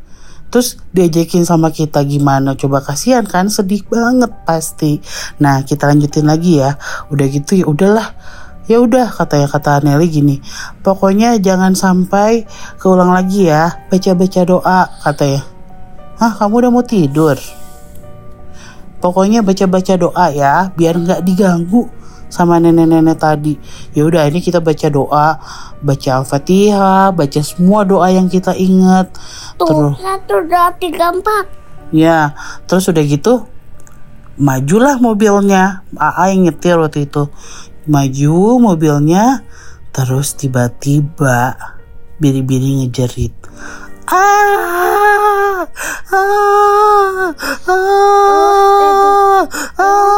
Terus 0.49 0.81
diajakin 0.95 1.45
sama 1.45 1.69
kita 1.69 2.01
gimana? 2.07 2.55
Coba 2.55 2.81
kasihan 2.81 3.27
kan? 3.27 3.51
Sedih 3.51 3.83
banget 3.85 4.31
pasti. 4.47 5.03
Nah 5.43 5.61
kita 5.67 5.91
lanjutin 5.91 6.25
lagi 6.25 6.63
ya. 6.63 6.79
Udah 7.11 7.27
gitu 7.27 7.59
ya 7.59 7.65
udahlah. 7.67 8.15
Ya 8.69 8.77
udah 8.79 9.09
katanya 9.09 9.49
kata 9.49 9.81
Nelly 9.83 10.07
gini. 10.09 10.35
Pokoknya 10.85 11.37
jangan 11.41 11.73
sampai 11.73 12.45
keulang 12.79 13.11
lagi 13.11 13.49
ya. 13.49 13.83
Baca 13.89 14.11
baca 14.15 14.41
doa 14.45 14.79
katanya. 15.05 15.41
Hah 16.17 16.33
kamu 16.35 16.67
udah 16.67 16.71
mau 16.73 16.85
tidur 16.85 17.37
pokoknya 18.99 19.43
baca 19.43 19.65
baca 19.67 19.93
doa 19.95 20.25
ya 20.31 20.71
biar 20.75 20.95
nggak 20.99 21.21
diganggu 21.25 21.87
sama 22.29 22.61
nenek-nenek 22.61 23.17
tadi. 23.17 23.57
Ya 23.97 24.05
udah 24.05 24.29
ini 24.29 24.39
kita 24.39 24.61
baca 24.61 24.87
doa, 24.87 25.41
baca 25.81 26.09
Al-Fatihah, 26.21 27.09
baca 27.09 27.41
semua 27.41 27.81
doa 27.81 28.05
yang 28.13 28.29
kita 28.29 28.53
ingat. 28.53 29.09
Tuh, 29.57 29.65
Terus 29.65 29.97
satu, 29.97 30.35
dua, 30.45 30.69
tiga, 30.77 31.09
empat. 31.09 31.45
ya, 31.89 32.37
terus 32.69 32.85
udah 32.85 33.01
gitu 33.01 33.49
majulah 34.39 35.01
mobilnya. 35.01 35.83
AA 35.97 36.37
yang 36.37 36.47
nyetir 36.47 36.77
waktu 36.79 37.09
itu. 37.09 37.27
Maju 37.89 38.61
mobilnya, 38.61 39.41
terus 39.91 40.37
tiba-tiba 40.37 41.57
biri-biri 42.21 42.85
ngejerit. 42.85 43.33
Ah, 44.09 45.69
ah, 46.09 47.29
ah, 47.69 49.45
ah. 49.77 50.09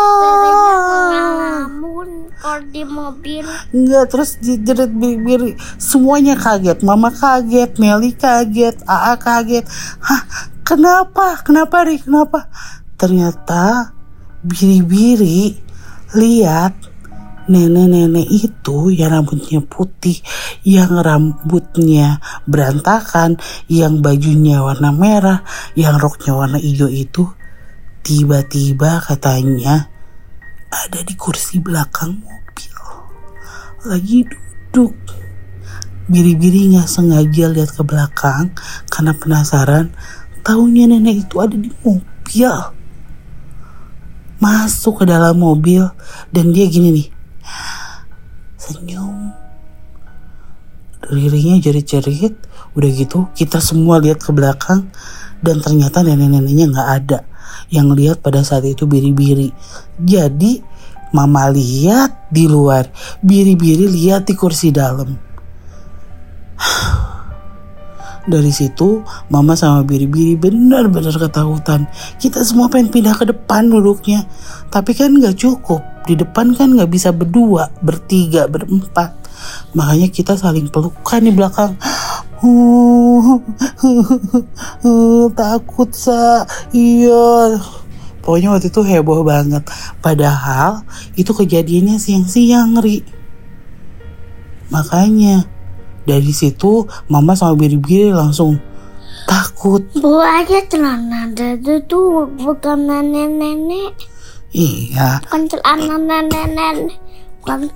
di 2.72 2.84
mobil. 2.88 3.44
Enggak 3.76 4.06
terus 4.16 4.40
jerit 4.40 4.92
biri 4.96 5.60
semuanya 5.76 6.40
kaget 6.40 6.80
mama 6.86 7.12
kaget 7.12 7.76
Nelly 7.78 8.16
kaget 8.16 8.80
Aa 8.88 9.20
kaget 9.20 9.68
hah 10.00 10.24
kenapa 10.64 11.44
kenapa 11.44 11.84
Ri 11.84 12.00
kenapa 12.00 12.48
ternyata 12.96 13.92
biri-biri 14.46 15.60
lihat 16.16 16.91
nenek-nenek 17.52 18.32
itu 18.32 18.96
yang 18.96 19.20
rambutnya 19.20 19.60
putih 19.60 20.24
yang 20.64 20.96
rambutnya 20.96 22.24
berantakan 22.48 23.36
yang 23.68 24.00
bajunya 24.00 24.64
warna 24.64 24.96
merah 24.96 25.44
yang 25.76 26.00
roknya 26.00 26.32
warna 26.32 26.58
hijau 26.58 26.88
itu 26.88 27.28
tiba-tiba 28.02 29.04
katanya 29.04 29.92
ada 30.72 31.04
di 31.04 31.14
kursi 31.20 31.60
belakang 31.60 32.24
mobil. 32.24 32.76
Lagi 33.86 34.24
duduk. 34.24 34.96
Biri-biri 36.12 36.76
nggak 36.76 36.90
sengaja 36.92 37.48
lihat 37.52 37.72
ke 37.76 37.84
belakang 37.88 38.52
karena 38.92 39.16
penasaran 39.16 39.96
taunya 40.44 40.88
nenek 40.90 41.28
itu 41.28 41.36
ada 41.40 41.56
di 41.56 41.72
mobil. 41.84 42.52
Masuk 44.42 45.04
ke 45.04 45.06
dalam 45.06 45.38
mobil 45.38 45.86
dan 46.34 46.50
dia 46.50 46.66
gini 46.66 46.90
nih 46.90 47.08
senyum 48.72 49.36
lirinya 51.10 51.58
jerit-jerit 51.58 52.36
udah 52.78 52.90
gitu 52.94 53.28
kita 53.34 53.58
semua 53.58 53.98
lihat 54.00 54.22
ke 54.22 54.32
belakang 54.32 54.88
dan 55.42 55.58
ternyata 55.60 56.06
nenek-neneknya 56.06 56.66
nggak 56.70 56.90
ada 57.02 57.20
yang 57.74 57.92
lihat 57.96 58.20
pada 58.22 58.44
saat 58.44 58.68
itu 58.68 58.86
biri-biri. 58.86 59.50
Jadi 59.98 60.62
mama 61.12 61.52
lihat 61.52 62.32
di 62.32 62.48
luar 62.48 62.88
biri-biri 63.24 63.88
lihat 63.88 64.28
di 64.28 64.36
kursi 64.38 64.70
dalam. 64.70 65.10
Dari 68.22 68.54
situ 68.54 69.02
mama 69.34 69.58
sama 69.58 69.82
biri-biri 69.82 70.38
benar-benar 70.38 71.18
ketakutan. 71.18 71.90
Kita 72.22 72.46
semua 72.46 72.70
pengen 72.70 72.94
pindah 72.94 73.18
ke 73.18 73.26
depan 73.34 73.66
duduknya 73.72 74.30
tapi 74.70 74.94
kan 74.94 75.18
nggak 75.18 75.42
cukup 75.42 75.82
di 76.06 76.16
depan 76.18 76.54
kan 76.58 76.74
nggak 76.74 76.92
bisa 76.92 77.14
berdua 77.14 77.70
bertiga 77.82 78.48
berempat. 78.50 79.14
Makanya 79.74 80.08
kita 80.10 80.38
saling 80.38 80.70
pelukan 80.70 81.22
di 81.22 81.32
belakang. 81.34 81.76
Takut 85.38 85.90
sa. 85.94 86.46
Iya. 86.74 87.58
Pokoknya 88.22 88.54
waktu 88.54 88.70
itu 88.70 88.82
heboh 88.86 89.26
banget. 89.26 89.66
Padahal 90.02 90.86
itu 91.18 91.34
kejadiannya 91.34 91.98
siang-siang 91.98 92.78
ri. 92.82 93.02
Makanya 94.70 95.46
dari 96.06 96.34
situ 96.34 96.86
mama 97.10 97.34
sama 97.34 97.58
biri-biri 97.58 98.14
langsung 98.14 98.62
takut. 99.30 99.86
Bu 99.98 100.22
aja 100.22 100.62
celana 100.70 101.30
dadu 101.34 101.82
tuh 101.86 102.30
bukan 102.42 102.90
nenek-nenek. 102.90 103.94
Iya 104.52 105.24
Bukan 105.26 105.42
celana 105.48 105.96
nenek-nenek. 105.98 107.00
Bukan. 107.42 107.72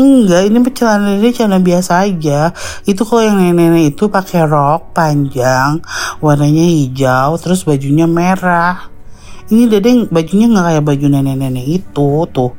Enggak, 0.00 0.48
ini 0.48 0.58
celana 0.72 1.18
dia 1.20 1.30
celana 1.34 1.58
biasa 1.60 2.08
aja. 2.08 2.54
Itu 2.88 3.04
kalau 3.04 3.26
yang 3.26 3.36
nenek-nenek 3.36 3.92
itu 3.92 4.08
pakai 4.08 4.48
rok 4.48 4.96
panjang, 4.96 5.82
warnanya 6.24 6.64
hijau, 6.64 7.36
terus 7.36 7.66
bajunya 7.68 8.08
merah. 8.08 8.88
Ini 9.50 9.66
dede 9.66 10.06
bajunya 10.08 10.46
nggak 10.48 10.64
kayak 10.64 10.84
baju 10.86 11.06
nenek-nenek 11.10 11.66
itu 11.66 12.10
tuh. 12.30 12.54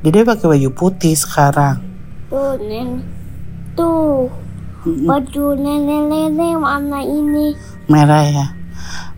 Dede 0.00 0.22
pakai 0.24 0.46
baju 0.46 0.68
putih 0.72 1.18
sekarang. 1.18 1.82
Tuh, 2.30 2.54
nen. 2.62 3.02
Tuh. 3.74 4.30
Baju 4.86 5.44
nenek-nenek 5.58 6.54
warna 6.56 7.02
ini. 7.02 7.52
Merah 7.90 8.22
ya. 8.24 8.46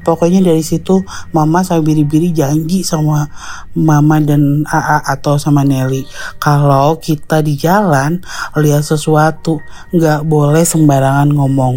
Pokoknya 0.09 0.40
dari 0.40 0.64
situ 0.64 1.05
mama 1.37 1.61
sama 1.61 1.85
biri-biri 1.85 2.33
janji 2.33 2.81
sama 2.81 3.29
mama 3.77 4.16
dan 4.25 4.64
AA 4.64 5.05
atau 5.05 5.37
sama 5.37 5.68
Nelly. 5.68 6.09
Kalau 6.40 6.97
kita 6.97 7.44
di 7.44 7.61
jalan 7.61 8.25
lihat 8.57 8.88
sesuatu 8.88 9.61
nggak 9.92 10.25
boleh 10.25 10.64
sembarangan 10.64 11.29
ngomong. 11.29 11.75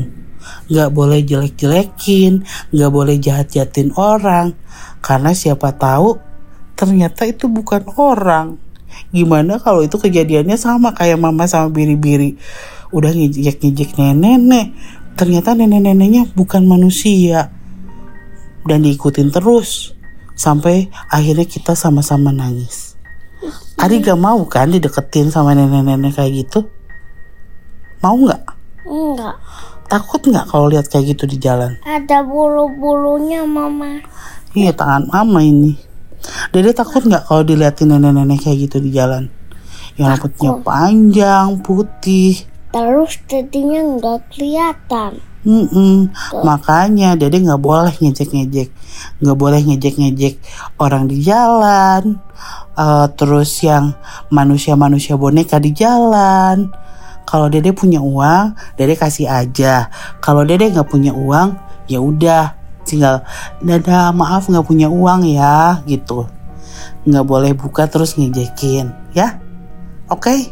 Nggak 0.72 0.90
boleh 0.96 1.20
jelek-jelekin 1.28 2.48
nggak 2.72 2.92
boleh 2.96 3.20
jahat-jahatin 3.20 3.92
orang. 4.00 4.56
Karena 5.04 5.36
siapa 5.36 5.76
tahu 5.76 6.16
ternyata 6.80 7.28
itu 7.28 7.52
bukan 7.52 7.84
orang. 8.00 8.56
Gimana 9.12 9.60
kalau 9.60 9.84
itu 9.84 10.00
kejadiannya 10.00 10.56
sama 10.56 10.96
kayak 10.96 11.20
mama 11.20 11.52
sama 11.52 11.68
biri-biri 11.68 12.40
udah 12.96 13.12
ngejek-ngejek 13.12 14.00
nenek-nenek. 14.00 14.72
Ternyata 15.20 15.52
nenek-neneknya 15.52 16.32
bukan 16.32 16.64
manusia 16.64 17.52
dan 18.66 18.86
diikutin 18.86 19.34
terus 19.34 19.98
sampai 20.38 20.90
akhirnya 21.10 21.46
kita 21.46 21.78
sama-sama 21.78 22.34
nangis. 22.34 22.98
Ari 23.82 24.02
gak 24.02 24.18
mau 24.22 24.46
kan 24.46 24.70
dideketin 24.70 25.34
sama 25.34 25.58
nenek-nenek 25.58 26.14
kayak 26.14 26.46
gitu? 26.46 26.70
Mau 28.02 28.18
nggak? 28.18 28.44
Enggak. 28.86 29.38
Takut 29.90 30.22
nggak 30.24 30.46
kalau 30.50 30.70
lihat 30.70 30.90
kayak 30.90 31.18
gitu 31.18 31.30
di 31.30 31.38
jalan? 31.38 31.78
Ada 31.86 32.26
bulu-bulunya 32.26 33.46
mama. 33.46 34.02
Iya 34.54 34.74
tangan 34.74 35.10
mama 35.10 35.42
ini. 35.42 35.78
Dede 36.54 36.74
takut 36.74 37.06
nggak 37.06 37.26
kalau 37.26 37.42
diliatin 37.42 37.94
nenek-nenek 37.94 38.42
kayak 38.42 38.70
gitu 38.70 38.78
di 38.82 38.94
jalan? 38.94 39.30
Yang 39.98 40.08
rambutnya 40.18 40.52
panjang, 40.64 41.48
putih. 41.62 42.34
Terus 42.72 43.20
tadinya 43.28 43.82
nggak 43.84 44.20
kelihatan. 44.32 45.31
Mm-mm. 45.42 46.14
Makanya 46.46 47.18
Dede 47.18 47.42
nggak 47.42 47.62
boleh 47.62 47.94
ngejek-ngejek, 47.98 48.70
nggak 49.26 49.38
boleh 49.38 49.62
ngejek-ngejek 49.66 50.38
orang 50.78 51.10
di 51.10 51.26
jalan, 51.26 52.22
Eh, 52.72 53.08
terus 53.20 53.62
yang 53.62 53.94
manusia-manusia 54.32 55.20
boneka 55.20 55.60
di 55.60 55.76
jalan. 55.76 56.72
Kalau 57.28 57.52
Dede 57.52 57.76
punya 57.76 58.00
uang, 58.00 58.56
Dede 58.80 58.96
kasih 58.96 59.28
aja. 59.28 59.92
Kalau 60.24 60.48
Dede 60.48 60.72
nggak 60.72 60.88
punya 60.88 61.12
uang, 61.12 61.56
ya 61.92 62.00
udah, 62.00 62.56
tinggal 62.88 63.28
Dada 63.62 64.10
maaf 64.16 64.48
nggak 64.48 64.66
punya 64.66 64.88
uang 64.88 65.28
ya, 65.28 65.84
gitu. 65.86 66.26
Nggak 67.06 67.26
boleh 67.28 67.52
buka 67.54 67.86
terus 67.92 68.16
ngejekin, 68.16 68.90
ya? 69.14 69.38
Oke? 70.08 70.50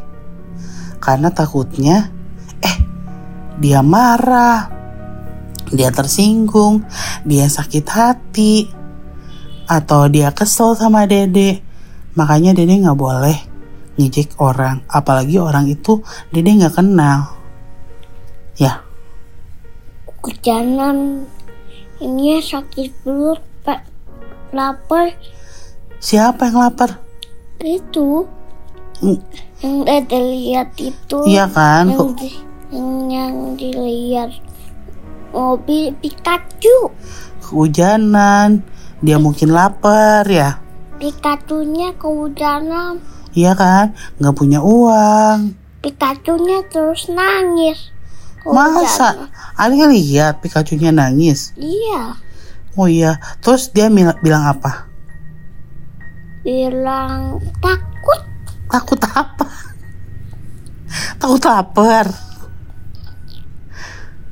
Karena 0.99 1.32
takutnya, 1.32 2.12
eh, 2.62 2.75
dia 3.58 3.80
marah, 3.80 4.67
dia 5.70 5.90
tersinggung, 5.94 6.86
dia 7.26 7.46
sakit 7.46 7.86
hati, 7.90 8.70
atau 9.70 10.10
dia 10.10 10.34
kesel 10.34 10.74
sama 10.74 11.06
dede. 11.06 11.62
Makanya 12.18 12.58
dede 12.58 12.82
nggak 12.82 13.00
boleh 13.00 13.38
ngejek 14.00 14.40
orang, 14.42 14.82
apalagi 14.90 15.38
orang 15.38 15.70
itu 15.70 16.02
dede 16.34 16.58
nggak 16.58 16.76
kenal. 16.80 17.36
Ya, 18.60 18.84
Kejanan 20.20 21.24
ini 22.04 22.44
sakit 22.44 23.08
perut, 23.08 23.40
pak. 23.64 23.88
Lapar 24.52 25.14
siapa 26.02 26.50
yang 26.50 26.58
lapar? 26.58 26.98
itu 27.60 28.26
Mm, 29.00 29.16
yang 29.64 29.76
Dede 29.88 30.20
lihat 30.20 30.76
itu. 30.76 31.20
Iya 31.24 31.48
kan? 31.48 31.88
yang, 31.88 32.12
di- 32.20 32.44
yang 32.68 32.92
yang 33.08 33.36
dilihat. 33.56 34.32
Mobil 35.32 35.94
Pikachu. 35.98 36.94
Kehujanan. 37.44 38.62
Dia 39.00 39.15
mungkin 39.15 39.56
lapar 39.56 40.28
ya. 40.28 40.60
Pikachunya 41.00 41.96
kehujanan. 41.96 43.00
Iya 43.32 43.56
kan? 43.56 43.96
Nggak 44.20 44.36
punya 44.36 44.60
uang. 44.60 45.56
Pikachunya 45.80 46.68
terus 46.68 47.08
nangis. 47.08 47.96
Masa? 48.44 49.32
Ari 49.56 49.80
lihat 49.96 50.44
Pikachu-nya 50.44 50.92
nangis. 50.92 51.56
Iya. 51.56 52.20
Oh 52.76 52.92
iya. 52.92 53.20
Terus 53.39 53.72
dia 53.72 53.88
bilang 54.20 54.44
apa? 54.44 54.92
Bilang 56.44 57.39
takut. 57.63 58.22
Takut 58.68 59.00
apa? 59.15 59.48
Takut 61.20 61.44
lapar. 61.44 62.08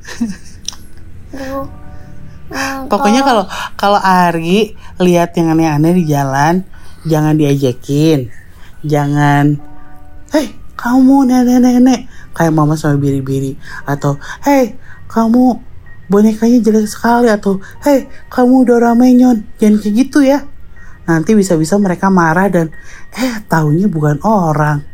Pokoknya 2.88 3.20
kalau 3.20 3.44
kalau 3.76 4.00
Ari 4.00 4.72
lihat 4.96 5.36
yang 5.36 5.52
aneh-aneh 5.52 5.92
di 5.92 6.04
jalan, 6.08 6.64
jangan 7.04 7.36
diajakin. 7.36 8.32
Jangan, 8.86 9.58
hei 10.32 10.54
kamu 10.78 11.26
nenek-nenek 11.26 12.06
kayak 12.30 12.54
mama 12.54 12.78
sama 12.78 12.94
biri-biri 12.94 13.58
atau 13.82 14.14
hei 14.46 14.78
kamu 15.10 15.58
bonekanya 16.06 16.62
jelek 16.62 16.86
sekali 16.86 17.26
atau 17.26 17.58
hei 17.82 18.06
kamu 18.30 18.62
Doraemon 18.62 19.18
jangan 19.58 19.76
kayak 19.82 19.94
gitu 20.06 20.22
ya. 20.22 20.46
Nanti 21.08 21.32
bisa-bisa 21.32 21.80
mereka 21.80 22.12
marah 22.12 22.48
dan 22.52 22.70
eh 23.16 23.34
taunya 23.48 23.88
bukan 23.90 24.20
orang. 24.24 24.84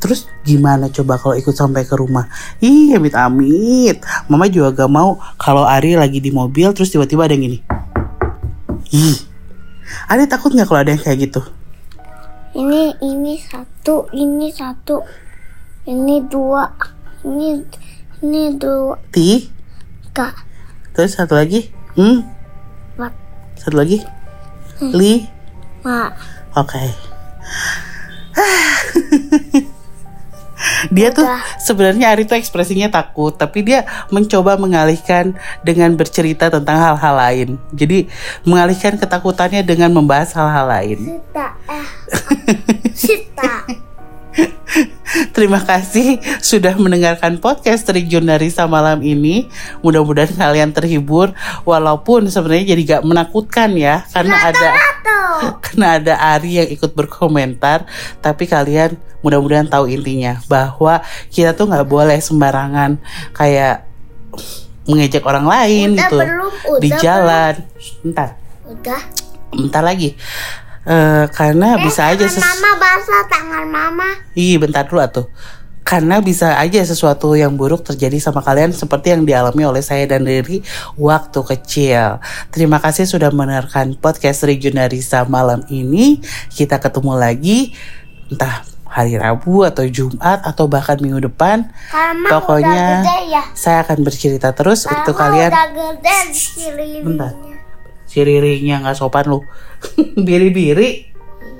Terus 0.00 0.28
gimana 0.44 0.92
coba 0.92 1.16
kalau 1.16 1.34
ikut 1.34 1.54
sampai 1.54 1.88
ke 1.88 1.94
rumah? 1.96 2.28
Ih, 2.60 2.96
amit-amit. 2.96 4.00
Mama 4.28 4.48
juga 4.48 4.84
gak 4.84 4.90
mau 4.92 5.16
kalau 5.40 5.64
Ari 5.64 5.96
lagi 5.96 6.20
di 6.20 6.28
mobil 6.30 6.70
terus 6.76 6.92
tiba-tiba 6.92 7.24
ada 7.24 7.34
yang 7.36 7.44
gini. 7.48 7.58
Ih. 8.94 9.34
Ari 10.08 10.28
takut 10.28 10.52
nggak 10.52 10.68
kalau 10.68 10.80
ada 10.80 10.92
yang 10.92 11.02
kayak 11.02 11.28
gitu? 11.28 11.40
Ini 12.54 13.02
ini 13.02 13.34
satu, 13.40 14.06
ini 14.14 14.46
satu, 14.54 15.02
ini 15.90 16.22
dua, 16.30 16.70
ini 17.26 17.66
ini 18.22 18.54
dua, 18.54 18.94
Ti, 19.10 19.50
kak, 20.14 20.34
terus 20.94 21.18
satu 21.18 21.34
lagi. 21.34 21.66
Hmm, 21.98 22.22
empat, 22.94 23.12
satu 23.58 23.74
lagi. 23.74 24.06
Li. 24.78 25.26
mak. 25.82 26.14
Oke. 26.54 26.94
dia 30.90 31.08
tuh 31.14 31.24
sebenarnya 31.62 32.12
Ari 32.12 32.28
tuh 32.28 32.36
ekspresinya 32.36 32.90
takut, 32.90 33.32
tapi 33.32 33.64
dia 33.64 33.86
mencoba 34.10 34.58
mengalihkan 34.58 35.36
dengan 35.62 35.94
bercerita 35.94 36.50
tentang 36.50 36.76
hal-hal 36.76 37.14
lain. 37.14 37.48
Jadi 37.72 38.10
mengalihkan 38.44 38.98
ketakutannya 38.98 39.62
dengan 39.64 39.92
membahas 39.94 40.34
hal-hal 40.36 40.66
lain. 40.68 40.98
Sita, 40.98 41.46
eh, 41.70 41.86
Sita. 43.06 43.54
Terima 45.30 45.62
kasih 45.62 46.18
sudah 46.42 46.74
mendengarkan 46.74 47.38
podcast 47.38 47.86
Terjun 47.86 48.26
Narisa 48.26 48.66
malam 48.66 48.98
ini. 49.06 49.46
Mudah-mudahan 49.78 50.34
kalian 50.34 50.74
terhibur, 50.74 51.30
walaupun 51.62 52.26
sebenarnya 52.26 52.74
jadi 52.74 52.82
gak 52.98 53.04
menakutkan 53.06 53.78
ya, 53.78 54.02
karena 54.10 54.34
ada. 54.50 54.74
karena 55.64 55.86
ada 55.98 56.14
Ari 56.34 56.60
yang 56.60 56.68
ikut 56.70 56.92
berkomentar. 56.92 57.84
Tapi 58.18 58.44
kalian 58.44 58.94
mudah-mudahan 59.20 59.66
tahu 59.66 59.88
intinya 59.88 60.40
bahwa 60.46 61.00
kita 61.32 61.52
tuh 61.52 61.68
nggak 61.68 61.86
boleh 61.86 62.18
sembarangan 62.20 63.00
kayak 63.32 63.88
mengejek 64.84 65.24
orang 65.24 65.48
lain 65.48 65.96
Udah 65.96 66.02
gitu 66.04 66.16
belum? 66.20 66.52
di 66.80 66.88
Udah 66.92 67.00
jalan. 67.00 67.54
Bentar, 68.04 68.28
Udah. 68.68 69.00
bentar 69.50 69.82
lagi. 69.82 70.12
Eh, 70.84 71.24
karena 71.32 71.80
bisa 71.80 72.12
aja 72.12 72.28
ses- 72.28 72.44
mama 72.44 72.76
basah 72.76 73.24
tangan 73.24 73.64
mama. 73.64 74.08
Ih, 74.36 74.60
bentar 74.60 74.84
dulu 74.84 75.00
atuh. 75.00 75.26
Karena 75.84 76.16
bisa 76.24 76.56
aja 76.56 76.80
sesuatu 76.80 77.36
yang 77.36 77.60
buruk 77.60 77.84
terjadi 77.84 78.16
sama 78.16 78.40
kalian 78.40 78.72
seperti 78.72 79.12
yang 79.12 79.28
dialami 79.28 79.68
oleh 79.68 79.84
saya 79.84 80.08
dan 80.08 80.24
Riri 80.24 80.64
waktu 80.96 81.40
kecil. 81.44 82.24
Terima 82.48 82.80
kasih 82.80 83.04
sudah 83.04 83.28
mendengarkan 83.28 83.92
podcast 84.00 84.48
Regionarisa 84.48 85.28
malam 85.28 85.60
ini. 85.68 86.24
Kita 86.48 86.80
ketemu 86.80 87.12
lagi 87.20 87.76
entah 88.32 88.64
hari 88.88 89.18
Rabu 89.20 89.66
atau 89.66 89.84
Jumat 89.84 90.40
atau 90.46 90.70
bahkan 90.70 90.96
minggu 91.02 91.28
depan. 91.28 91.68
Karena 91.92 92.28
Pokoknya 92.32 92.86
gede 93.04 93.18
ya. 93.34 93.42
saya 93.52 93.82
akan 93.84 94.06
bercerita 94.06 94.56
terus 94.56 94.88
Karena 94.88 94.96
untuk 95.04 95.14
kalian. 95.20 95.50
udah 95.52 95.68
gede 95.68 96.18
di 96.32 96.98
Bentar. 97.04 97.32
Si 98.08 98.22
Ririnya 98.22 98.88
nggak 98.88 98.96
sopan 98.96 99.26
lu. 99.28 99.42
Biri-biri. 100.26 101.10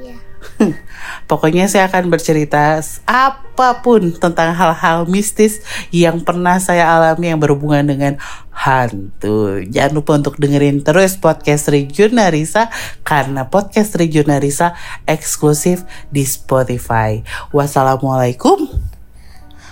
Iya. 0.01 0.17
Pokoknya 1.25 1.71
saya 1.71 1.89
akan 1.89 2.13
bercerita 2.13 2.83
apa 3.09 3.81
pun 3.81 4.13
tentang 4.13 4.53
hal-hal 4.53 5.09
mistis 5.09 5.65
yang 5.89 6.21
pernah 6.21 6.61
saya 6.61 6.91
alami 6.91 7.33
yang 7.33 7.41
berhubungan 7.41 7.87
dengan 7.87 8.21
hantu. 8.53 9.65
Jangan 9.65 9.93
lupa 9.95 10.13
untuk 10.21 10.37
dengerin 10.37 10.85
terus 10.85 11.17
podcast 11.17 11.73
Regionarisa 11.73 12.69
karena 13.07 13.49
podcast 13.49 13.97
Regionarisa 13.97 14.77
eksklusif 15.09 15.87
di 16.13 16.29
Spotify. 16.29 17.25
Wassalamualaikum. 17.55 18.69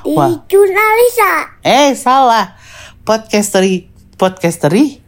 Wah. 0.02 0.42
jurnalisa. 0.50 1.62
Eh 1.62 1.94
salah. 1.94 2.58
Podcasteri 3.06 3.90
podcasteri. 4.18 5.01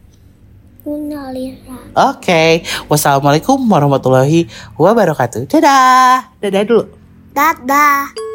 Oke. 1.97 2.61
Wassalamualaikum 2.85 3.57
warahmatullahi 3.65 4.45
wabarakatuh. 4.77 5.49
Dadah. 5.49 6.37
Dadah 6.37 6.63
dulu. 6.63 6.83
Dadah. 7.33 8.34